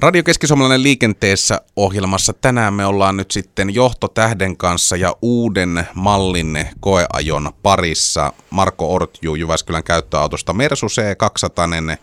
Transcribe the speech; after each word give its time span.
Radio 0.00 0.22
Keski-Suomalainen 0.22 0.82
liikenteessä 0.82 1.60
ohjelmassa 1.76 2.32
tänään 2.32 2.74
me 2.74 2.86
ollaan 2.86 3.16
nyt 3.16 3.30
sitten 3.30 3.74
Johtotähden 3.74 4.56
kanssa 4.56 4.96
ja 4.96 5.16
uuden 5.22 5.86
mallin 5.94 6.66
koeajon 6.80 7.52
parissa. 7.62 8.32
Marko 8.50 8.94
Ortju 8.94 9.34
Jyväskylän 9.34 9.84
käyttöautosta 9.84 10.52
Mersu 10.52 10.86
C200 10.86 11.98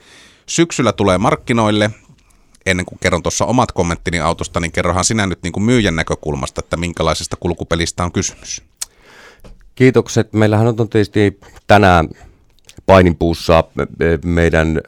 syksyllä 0.46 0.94
tulee 0.94 1.18
markkinoille. 1.18 1.92
Ennen 2.66 2.86
kuin 2.86 3.00
kerron 3.00 3.24
tuossa 3.24 3.46
omat 3.46 3.72
kommenttini 3.72 4.20
autosta, 4.20 4.60
niin 4.60 4.72
kerrohan 4.72 5.06
sinä 5.06 5.26
nyt 5.26 5.44
niin 5.44 5.54
kuin 5.54 5.64
myyjän 5.64 5.96
näkökulmasta, 5.96 6.60
että 6.60 6.78
minkälaisesta 6.78 7.36
kulkupelistä 7.40 8.04
on 8.04 8.12
kysymys. 8.12 8.64
Kiitokset. 9.76 10.34
Meillähän 10.34 10.68
on 10.68 10.90
tietysti 10.90 11.40
tänään 11.68 12.10
paininpuussa 12.86 13.64
meidän 14.26 14.82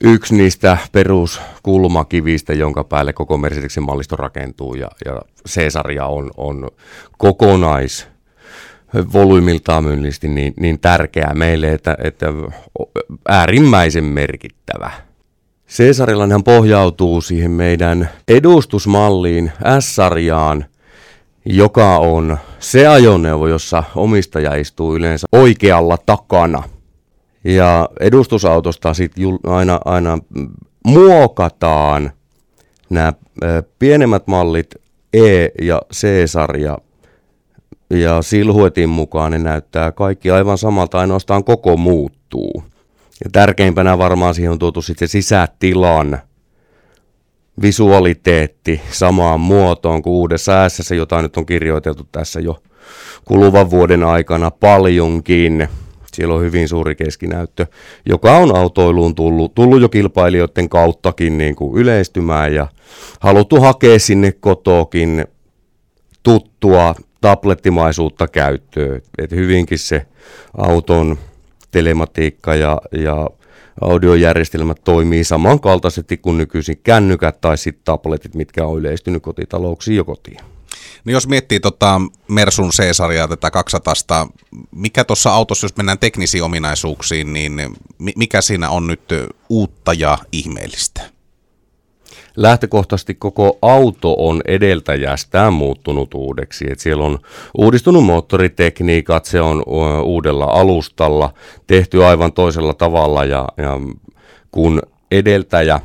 yksi 0.00 0.34
niistä 0.34 0.78
peruskulmakivistä, 0.92 2.52
jonka 2.52 2.84
päälle 2.84 3.12
koko 3.12 3.38
Mercedeksen 3.38 3.82
mallisto 3.82 4.16
rakentuu 4.16 4.74
ja, 4.74 4.88
ja 5.04 5.20
C-sarja 5.48 6.06
on, 6.06 6.30
on 6.36 6.70
kokonais 7.18 8.08
volyymiltaan 9.12 9.84
myyllisesti 9.84 10.28
niin, 10.28 10.54
niin 10.60 10.80
tärkeää 10.80 11.34
meille, 11.34 11.72
että, 11.72 11.96
että 12.04 12.26
äärimmäisen 13.28 14.04
merkittävä. 14.04 14.90
C-sarjallahan 15.68 16.44
pohjautuu 16.44 17.20
siihen 17.20 17.50
meidän 17.50 18.08
edustusmalliin 18.28 19.52
S-sarjaan, 19.80 20.64
joka 21.44 21.98
on 21.98 22.38
se 22.58 22.86
ajoneuvo, 22.86 23.46
jossa 23.48 23.84
omistaja 23.94 24.54
istuu 24.54 24.96
yleensä 24.96 25.26
oikealla 25.32 25.98
takana– 25.98 26.62
ja 27.44 27.88
edustusautosta 28.00 28.94
sitten 28.94 29.24
aina, 29.46 29.80
aina 29.84 30.18
muokataan 30.86 32.10
nämä 32.90 33.12
pienemmät 33.78 34.26
mallit 34.26 34.74
E- 35.12 35.48
ja 35.62 35.82
C-sarja 35.94 36.78
ja 37.90 38.22
silhuetin 38.22 38.88
mukaan 38.88 39.32
ne 39.32 39.38
näyttää 39.38 39.92
kaikki 39.92 40.30
aivan 40.30 40.58
samalta, 40.58 40.98
ainoastaan 41.00 41.44
koko 41.44 41.76
muuttuu. 41.76 42.64
Ja 43.24 43.30
tärkeimpänä 43.32 43.98
varmaan 43.98 44.34
siihen 44.34 44.52
on 44.52 44.58
tuotu 44.58 44.82
sitten 44.82 45.08
sisätilan 45.08 46.18
visualiteetti 47.62 48.80
samaan 48.90 49.40
muotoon 49.40 50.02
kuin 50.02 50.14
uudessa 50.14 50.68
S, 50.68 50.90
jota 50.90 51.22
nyt 51.22 51.36
on 51.36 51.46
kirjoiteltu 51.46 52.08
tässä 52.12 52.40
jo 52.40 52.62
kuluvan 53.24 53.70
vuoden 53.70 54.04
aikana 54.04 54.50
paljonkin. 54.50 55.68
Siellä 56.20 56.34
on 56.34 56.42
hyvin 56.42 56.68
suuri 56.68 56.94
keskinäyttö, 56.94 57.66
joka 58.06 58.36
on 58.36 58.56
autoiluun 58.56 59.14
tullut, 59.14 59.54
tullut 59.54 59.80
jo 59.80 59.88
kilpailijoiden 59.88 60.68
kauttakin 60.68 61.38
niin 61.38 61.56
kuin 61.56 61.80
yleistymään 61.80 62.54
ja 62.54 62.66
haluttu 63.20 63.60
hakea 63.60 63.98
sinne 63.98 64.32
kotokin 64.32 65.24
tuttua 66.22 66.94
tablettimaisuutta 67.20 68.28
käyttöön. 68.28 69.02
Et 69.18 69.30
hyvinkin 69.30 69.78
se 69.78 70.06
auton 70.58 71.18
telematiikka 71.70 72.54
ja, 72.54 72.80
ja 72.92 73.30
audiojärjestelmät 73.80 74.84
toimii 74.84 75.24
samankaltaisesti 75.24 76.16
kuin 76.16 76.38
nykyisin 76.38 76.80
kännykät 76.82 77.40
tai 77.40 77.58
sitten 77.58 77.84
tabletit, 77.84 78.34
mitkä 78.34 78.66
on 78.66 78.78
yleistynyt 78.78 79.22
kotitalouksiin 79.22 79.96
jo 79.96 80.04
kotiin. 80.04 80.38
No 81.04 81.12
jos 81.12 81.28
miettii 81.28 81.60
tota 81.60 82.00
Mersun 82.28 82.70
C-sarjaa, 82.70 83.28
tätä 83.28 83.50
200, 83.50 84.28
mikä 84.70 85.04
tuossa 85.04 85.30
autossa, 85.32 85.64
jos 85.64 85.76
mennään 85.76 85.98
teknisiin 85.98 86.44
ominaisuuksiin, 86.44 87.32
niin 87.32 87.52
mikä 87.98 88.40
siinä 88.40 88.70
on 88.70 88.86
nyt 88.86 89.02
uutta 89.48 89.92
ja 89.92 90.18
ihmeellistä? 90.32 91.20
lähtökohtaisesti 92.36 93.14
koko 93.14 93.58
auto 93.62 94.14
on 94.18 94.42
edeltäjästään 94.44 95.52
muuttunut 95.52 96.14
uudeksi. 96.14 96.66
Et 96.70 96.80
siellä 96.80 97.04
on 97.04 97.18
uudistunut 97.58 98.04
moottoritekniikat, 98.04 99.24
se 99.24 99.40
on 99.40 99.62
uudella 100.04 100.44
alustalla, 100.44 101.34
tehty 101.66 102.04
aivan 102.04 102.32
toisella 102.32 102.74
tavalla 102.74 103.24
ja, 103.24 103.48
ja 103.56 103.80
kun 104.50 104.82
edeltäjä. 105.10 105.80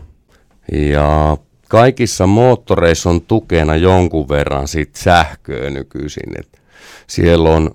Ja 0.71 1.37
kaikissa 1.69 2.27
moottoreissa 2.27 3.09
on 3.09 3.21
tukena 3.21 3.75
jonkun 3.75 4.29
verran 4.29 4.67
sit 4.67 4.95
sähköä 4.95 5.69
nykyisin. 5.69 6.39
Et 6.39 6.61
siellä 7.07 7.49
on 7.49 7.71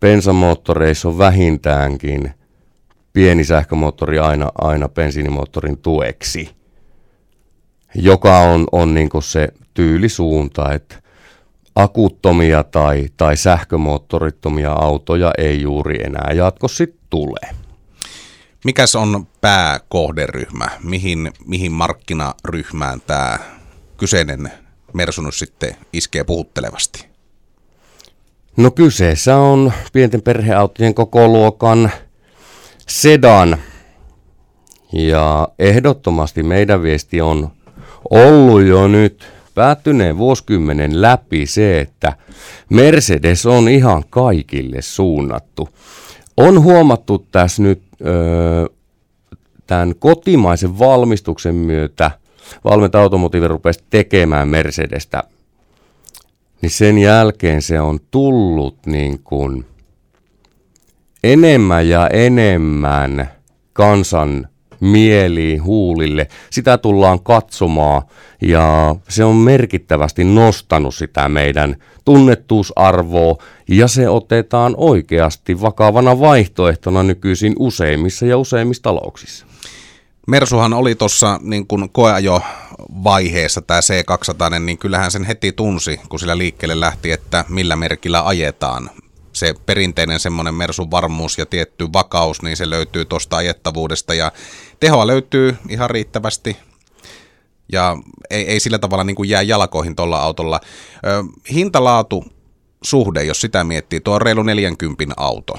bensamoottoreissa 0.00 1.08
on 1.08 1.18
vähintäänkin 1.18 2.30
pieni 3.12 3.44
sähkömoottori 3.44 4.18
aina, 4.18 4.52
aina 4.58 4.88
bensiinimoottorin 4.88 5.78
tueksi, 5.78 6.50
joka 7.94 8.38
on, 8.38 8.66
on 8.72 8.94
niinku 8.94 9.20
se 9.20 9.48
tyylisuunta, 9.74 10.72
että 10.72 10.96
akuttomia 11.74 12.64
tai, 12.64 13.06
tai 13.16 13.36
sähkömoottorittomia 13.36 14.72
autoja 14.72 15.32
ei 15.38 15.62
juuri 15.62 16.02
enää 16.04 16.32
jatkossa 16.34 16.84
tule. 17.10 17.67
Mikäs 18.64 18.96
on 18.96 19.26
pääkohderyhmä? 19.40 20.68
Mihin, 20.82 21.32
mihin 21.46 21.72
markkinaryhmään 21.72 23.00
tämä 23.00 23.38
kyseinen 23.96 24.52
Mersunus 24.92 25.38
sitten 25.38 25.76
iskee 25.92 26.24
puhuttelevasti? 26.24 27.06
No 28.56 28.70
kyseessä 28.70 29.36
on 29.36 29.72
pienten 29.92 30.22
perheautojen 30.22 30.94
koko 30.94 31.28
luokan 31.28 31.90
sedan. 32.86 33.56
Ja 34.92 35.48
ehdottomasti 35.58 36.42
meidän 36.42 36.82
viesti 36.82 37.20
on 37.20 37.50
ollut 38.10 38.62
jo 38.62 38.88
nyt 38.88 39.26
päättyneen 39.54 40.18
vuosikymmenen 40.18 41.02
läpi 41.02 41.46
se, 41.46 41.80
että 41.80 42.16
Mercedes 42.70 43.46
on 43.46 43.68
ihan 43.68 44.04
kaikille 44.10 44.82
suunnattu. 44.82 45.68
On 46.36 46.62
huomattu 46.62 47.26
tässä 47.32 47.62
nyt 47.62 47.87
öö, 48.06 48.66
tämän 49.66 49.94
kotimaisen 49.98 50.78
valmistuksen 50.78 51.54
myötä 51.54 52.10
Valmenta 52.64 53.02
Automotive 53.02 53.48
rupesi 53.48 53.84
tekemään 53.90 54.48
Mercedestä, 54.48 55.22
niin 56.62 56.70
sen 56.70 56.98
jälkeen 56.98 57.62
se 57.62 57.80
on 57.80 57.98
tullut 58.10 58.86
niin 58.86 59.20
kuin 59.24 59.66
enemmän 61.24 61.88
ja 61.88 62.08
enemmän 62.08 63.30
kansan 63.72 64.48
mieliin, 64.80 65.64
huulille. 65.64 66.28
Sitä 66.50 66.78
tullaan 66.78 67.20
katsomaan 67.20 68.02
ja 68.42 68.96
se 69.08 69.24
on 69.24 69.36
merkittävästi 69.36 70.24
nostanut 70.24 70.94
sitä 70.94 71.28
meidän 71.28 71.76
tunnettuusarvoa 72.04 73.36
ja 73.68 73.88
se 73.88 74.08
otetaan 74.08 74.74
oikeasti 74.76 75.60
vakavana 75.60 76.20
vaihtoehtona 76.20 77.02
nykyisin 77.02 77.54
useimmissa 77.58 78.26
ja 78.26 78.38
useimmissa 78.38 78.82
talouksissa. 78.82 79.46
Mersuhan 80.26 80.72
oli 80.72 80.94
tuossa 80.94 81.40
niin 81.42 81.66
kun 81.66 81.90
koeajo 81.92 82.40
vaiheessa 83.04 83.62
tämä 83.62 83.80
C200, 83.80 84.58
niin 84.58 84.78
kyllähän 84.78 85.10
sen 85.10 85.24
heti 85.24 85.52
tunsi, 85.52 86.00
kun 86.08 86.18
sillä 86.18 86.38
liikkeelle 86.38 86.80
lähti, 86.80 87.12
että 87.12 87.44
millä 87.48 87.76
merkillä 87.76 88.26
ajetaan. 88.26 88.90
Se 89.38 89.54
perinteinen 89.66 90.20
semmoinen 90.20 90.54
Mersun 90.54 90.90
varmuus 90.90 91.38
ja 91.38 91.46
tietty 91.46 91.88
vakaus, 91.92 92.42
niin 92.42 92.56
se 92.56 92.70
löytyy 92.70 93.04
tuosta 93.04 93.36
ajettavuudesta 93.36 94.14
ja 94.14 94.32
tehoa 94.80 95.06
löytyy 95.06 95.56
ihan 95.68 95.90
riittävästi 95.90 96.56
ja 97.72 97.96
ei, 98.30 98.48
ei 98.48 98.60
sillä 98.60 98.78
tavalla 98.78 99.04
niin 99.04 99.16
kuin 99.16 99.28
jää 99.28 99.42
jalkoihin 99.42 99.96
tuolla 99.96 100.22
autolla. 100.22 100.60
Ö, 101.06 101.24
hintalaatu 101.52 102.24
suhde, 102.82 103.24
jos 103.24 103.40
sitä 103.40 103.64
miettii, 103.64 104.00
tuo 104.00 104.14
on 104.14 104.22
reilu 104.22 104.42
40 104.42 105.14
auto 105.16 105.54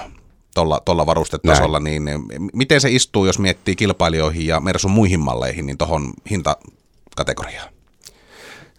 tuolla 0.85 1.05
varustetasolla, 1.05 1.79
Näin. 1.79 2.05
niin 2.05 2.21
miten 2.53 2.81
se 2.81 2.89
istuu, 2.91 3.25
jos 3.25 3.39
miettii 3.39 3.75
kilpailijoihin 3.75 4.47
ja 4.47 4.59
Mersun 4.59 4.91
muihin 4.91 5.19
malleihin, 5.19 5.65
niin 5.65 5.77
tuohon 5.77 6.13
hintakategoriaan? 6.31 7.69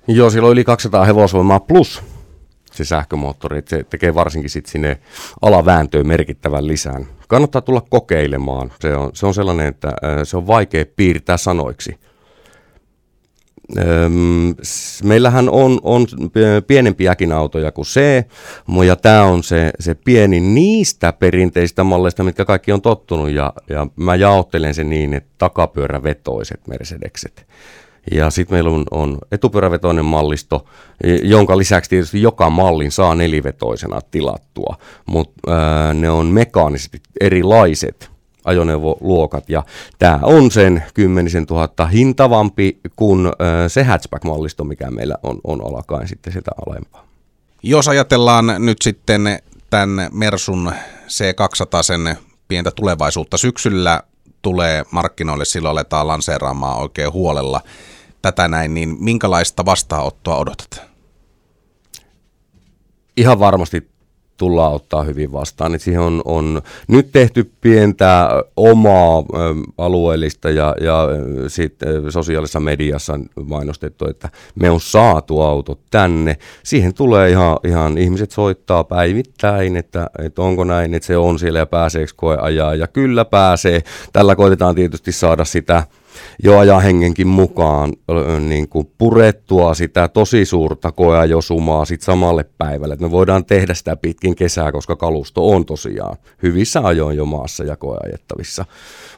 Joo, 0.08 0.31
sillä 0.31 0.47
on 0.47 0.52
yli 0.52 0.64
200 0.64 1.05
hevosvoimaa 1.05 1.61
plus 1.61 2.02
se 2.85 2.88
sähkömoottori, 2.88 3.59
että 3.59 3.71
se 3.71 3.85
tekee 3.85 4.15
varsinkin 4.15 4.50
sitten 4.50 4.73
sinne 4.73 4.99
alavääntöön 5.43 6.06
merkittävän 6.06 6.67
lisään. 6.67 7.06
Kannattaa 7.29 7.61
tulla 7.61 7.82
kokeilemaan. 7.91 8.73
Se 8.81 8.97
on, 8.97 9.11
se 9.15 9.27
on 9.27 9.35
sellainen, 9.35 9.67
että 9.67 9.93
se 10.25 10.37
on 10.37 10.47
vaikea 10.47 10.85
piirtää 10.97 11.37
sanoiksi. 11.37 11.99
Meillähän 15.05 15.49
on, 15.49 15.81
on 15.82 16.06
pienempiäkin 16.67 17.32
autoja 17.32 17.73
kuin 17.73 17.87
se, 17.87 18.25
ja 18.87 18.97
tämä 18.97 19.23
on 19.23 19.43
se, 19.43 19.71
se 19.81 19.94
pieni 19.94 20.41
niistä 20.41 21.12
perinteistä 21.12 21.85
malleista, 21.85 22.25
mitkä 22.25 22.44
kaikki 22.44 22.73
on 22.73 22.83
tottunut, 22.83 23.31
ja, 23.31 23.53
ja 23.69 23.87
mä 23.97 24.15
jaottelen 24.15 24.75
sen 24.75 24.91
niin, 24.91 25.15
että 25.15 25.31
takapyörävetoiset 25.38 26.67
Mercedekset. 26.67 27.47
Ja 28.12 28.31
sitten 28.31 28.55
meillä 28.55 28.70
on, 28.70 28.85
on 28.91 29.19
etupyörävetoinen 29.32 30.05
mallisto, 30.05 30.64
jonka 31.23 31.58
lisäksi 31.58 31.91
tietysti 31.91 32.23
joka 32.23 32.50
mallin 32.50 32.93
saa 32.93 33.14
nelivetoisena 33.14 34.00
tilattua, 34.11 34.76
mutta 35.06 35.41
ne 35.94 36.11
on 36.11 36.26
mekaanisesti 36.26 37.00
erilaiset 37.20 38.11
ajoneuvoluokat. 38.44 39.49
Ja 39.49 39.62
tämä 39.99 40.20
on 40.23 40.50
sen 40.50 40.85
kymmenisen 40.94 41.47
tuhatta 41.47 41.87
hintavampi 41.87 42.81
kuin 42.97 43.29
se 43.69 43.82
hatchback-mallisto, 43.82 44.64
mikä 44.64 44.91
meillä 44.91 45.14
on, 45.23 45.41
on 45.44 45.61
alkaen 45.76 46.08
sitten 46.08 46.32
sitä 46.32 46.50
alempaa. 46.67 47.06
Jos 47.62 47.88
ajatellaan 47.88 48.55
nyt 48.58 48.79
sitten 48.82 49.38
tämän 49.70 50.08
Mersun 50.12 50.73
C200 51.08 51.82
sen 51.82 52.19
pientä 52.49 52.70
tulevaisuutta, 52.70 53.38
syksyllä 53.38 54.02
tulee 54.42 54.84
markkinoille, 54.90 55.44
silloin 55.44 55.72
aletaan 55.72 56.06
lanseeraamaan 56.06 56.78
oikein 56.78 57.12
huolella 57.12 57.60
tätä 58.22 58.48
näin, 58.48 58.75
niin 58.75 58.96
minkälaista 59.04 59.64
vastaanottoa 59.64 60.37
odotat? 60.37 60.82
Ihan 63.16 63.38
varmasti 63.38 63.89
tullaan 64.40 64.72
ottaa 64.72 65.02
hyvin 65.02 65.32
vastaan. 65.32 65.75
Et 65.75 65.82
siihen 65.82 66.00
on, 66.00 66.22
on 66.25 66.62
nyt 66.88 67.12
tehty 67.12 67.50
pientä 67.60 68.28
omaa 68.56 69.19
ä, 69.19 69.22
alueellista 69.78 70.50
ja, 70.50 70.75
ja 70.81 71.08
sitten 71.48 72.12
sosiaalisessa 72.12 72.60
mediassa 72.60 73.20
mainostettu, 73.44 74.08
että 74.08 74.28
me 74.54 74.70
on 74.70 74.81
saatu 74.81 75.40
auto 75.40 75.78
tänne. 75.90 76.37
Siihen 76.62 76.94
tulee 76.94 77.31
ihan, 77.31 77.56
ihan 77.64 77.98
ihmiset 77.98 78.31
soittaa 78.31 78.84
päivittäin, 78.84 79.76
että, 79.76 80.10
että 80.19 80.42
onko 80.42 80.64
näin, 80.64 80.94
että 80.94 81.06
se 81.06 81.16
on 81.16 81.38
siellä 81.38 81.58
ja 81.58 81.66
pääseekö 81.66 82.12
koe 82.16 82.37
ajaa. 82.40 82.75
Ja 82.75 82.87
kyllä 82.87 83.25
pääsee. 83.25 83.82
Tällä 84.12 84.37
koitetaan 84.37 84.75
tietysti 84.75 85.12
saada 85.12 85.44
sitä 85.44 85.82
jo 86.43 86.59
ajan 86.59 86.83
hengenkin 86.83 87.29
mukaan 87.29 87.93
niin 88.41 88.69
kuin 88.69 88.91
purettua 88.99 89.75
sitä 89.75 90.09
tosi 90.09 90.45
suurta 90.45 90.93
koeajosumaa 90.93 91.85
sit 91.85 92.03
samalle 92.03 92.45
päivälle. 92.59 92.95
Et 92.95 93.01
me 93.01 93.11
voidaan 93.11 93.45
tehdä 93.45 93.75
sitä 93.75 93.97
pitkin 93.97 94.37
kesää, 94.37 94.73
koska 94.73 94.97
kalusto 94.97 95.49
on 95.49 95.67
tosiaan 95.67 96.17
hyvissä 96.43 96.81
ajoin 96.81 97.17
jo 97.17 97.25
maassa 97.25 97.65
ja 97.65 97.77
koeajettavissa. 97.77 98.65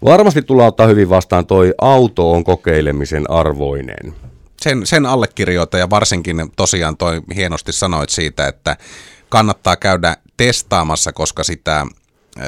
Varmasti 0.05 0.43
tullaan 0.43 0.69
ottaa 0.69 0.87
hyvin 0.87 1.09
vastaan, 1.09 1.47
toi 1.47 1.75
auto 1.81 2.33
on 2.33 2.45
kokeilemisen 2.45 3.31
arvoinen. 3.31 4.15
Sen, 4.63 4.87
sen 4.87 5.07
allekirjoita 5.07 5.79
ja 5.79 5.91
varsinkin 5.91 6.51
tosiaan 6.57 6.97
toi 6.97 7.21
hienosti 7.37 7.73
sanoit 7.73 8.11
siitä, 8.11 8.47
että 8.47 8.77
kannattaa 9.29 9.77
käydä 9.77 10.17
testaamassa, 10.37 11.13
koska 11.13 11.45
sitä 11.45 11.87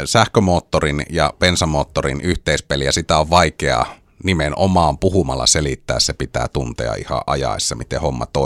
sähkömoottorin 0.04 1.02
ja 1.10 1.32
bensamoottorin 1.38 2.20
yhteispeliä, 2.20 2.92
sitä 2.92 3.18
on 3.18 3.30
vaikeaa 3.30 4.03
nimenomaan 4.24 4.98
puhumalla 4.98 5.46
selittää, 5.46 6.00
se 6.00 6.12
pitää 6.12 6.48
tuntea 6.48 6.94
ihan 6.94 7.22
ajaessa, 7.26 7.74
miten 7.74 8.00
homma 8.00 8.26
toimii. 8.26 8.44